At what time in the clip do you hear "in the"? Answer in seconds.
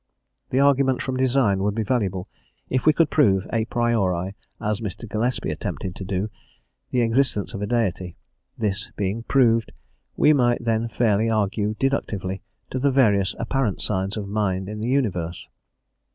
14.67-14.89